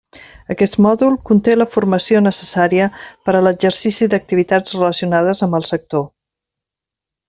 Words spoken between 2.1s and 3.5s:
necessària per a